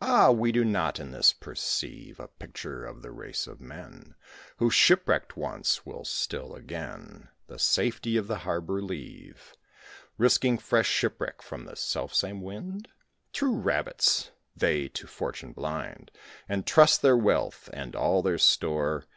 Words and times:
Ah! 0.00 0.28
do 0.28 0.34
we 0.38 0.52
not 0.52 1.00
in 1.00 1.10
this 1.10 1.32
perceive 1.32 2.20
A 2.20 2.28
picture 2.28 2.84
of 2.84 3.02
the 3.02 3.10
race 3.10 3.48
of 3.48 3.60
men 3.60 4.14
Who, 4.58 4.70
shipwrecked 4.70 5.36
once, 5.36 5.84
will 5.84 6.04
still 6.04 6.54
again 6.54 7.30
The 7.48 7.58
safety 7.58 8.16
of 8.16 8.28
the 8.28 8.38
harbour 8.46 8.80
leave, 8.80 9.56
Risking 10.16 10.56
fresh 10.58 10.86
shipwreck 10.86 11.42
from 11.42 11.64
the 11.64 11.74
selfsame 11.74 12.40
wind? 12.40 12.90
True 13.32 13.56
Rabbits! 13.56 14.30
They, 14.56 14.86
to 14.90 15.08
fortune 15.08 15.52
blind, 15.52 16.12
Entrust 16.48 17.02
their 17.02 17.16
wealth, 17.16 17.68
and 17.72 17.96
all 17.96 18.22
their 18.22 18.38
store! 18.38 19.04